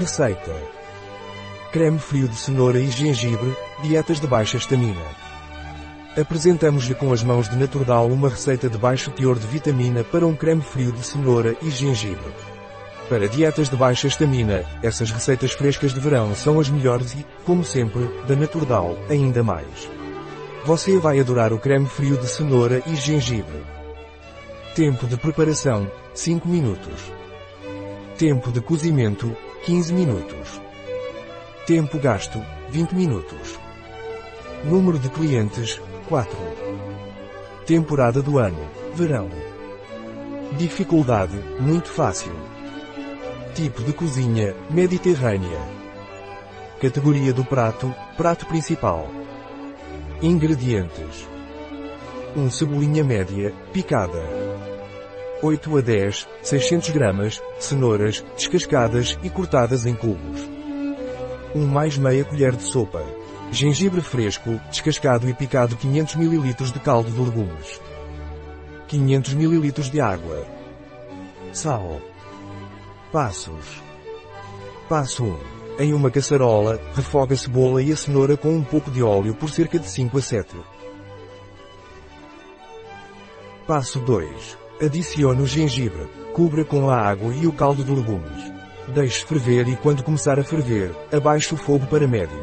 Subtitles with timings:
[0.00, 0.56] Receita.
[1.72, 5.04] Creme frio de cenoura e gengibre, dietas de baixa estamina.
[6.18, 10.34] Apresentamos-lhe com as mãos de Naturdal uma receita de baixo teor de vitamina para um
[10.34, 12.32] creme frio de cenoura e gengibre.
[13.10, 17.62] Para dietas de baixa estamina, essas receitas frescas de verão são as melhores e, como
[17.62, 19.90] sempre, da Naturdal, ainda mais.
[20.64, 23.62] Você vai adorar o creme frio de cenoura e gengibre.
[24.74, 27.19] Tempo de preparação, 5 minutos.
[28.20, 30.60] Tempo de cozimento, 15 minutos.
[31.66, 33.58] Tempo gasto, 20 minutos.
[34.62, 36.36] Número de clientes, 4.
[37.64, 38.60] Temporada do ano,
[38.92, 39.30] verão.
[40.58, 42.34] Dificuldade, muito fácil.
[43.54, 45.58] Tipo de cozinha, mediterrânea.
[46.78, 49.10] Categoria do prato, prato principal.
[50.20, 51.26] Ingredientes.
[52.36, 54.49] 1 cebolinha média, picada.
[55.42, 60.40] 8 a 10, 600 gramas, cenouras, descascadas e cortadas em cubos.
[61.54, 63.02] 1 mais meia colher de sopa.
[63.50, 67.80] Gengibre fresco, descascado e picado 500 ml de caldo de legumes.
[68.86, 70.46] 500 ml de água.
[71.52, 72.00] Sal.
[73.10, 73.82] Passos.
[74.88, 75.38] Passo 1.
[75.80, 79.48] Em uma caçarola, refoga a cebola e a cenoura com um pouco de óleo por
[79.48, 80.56] cerca de 5 a 7.
[83.66, 84.59] Passo 2.
[84.82, 86.08] Adicione o gengibre.
[86.32, 88.50] Cubra com a água e o caldo de legumes.
[88.88, 92.38] Deixe ferver e quando começar a ferver, abaixe o fogo para médio.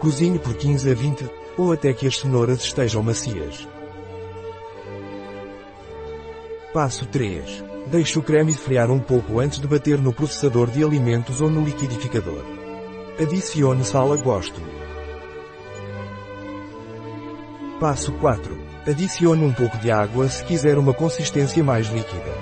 [0.00, 3.68] Cozinhe por 15 a 20, ou até que as cenouras estejam macias.
[6.72, 7.64] Passo 3.
[7.86, 11.64] Deixe o creme esfriar um pouco antes de bater no processador de alimentos ou no
[11.64, 12.42] liquidificador.
[13.20, 14.60] Adicione sal a gosto.
[17.78, 18.63] Passo 4.
[18.86, 22.34] Adicione um pouco de água se quiser uma consistência mais líquida.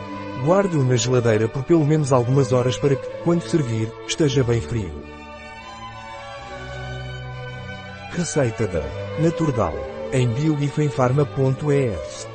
[0.44, 4.92] Guarde-o na geladeira por pelo menos algumas horas para que, quando servir, esteja bem frio.
[8.10, 8.82] Receita da
[9.20, 9.74] Naturdal
[10.12, 12.31] em bioifenfarma.es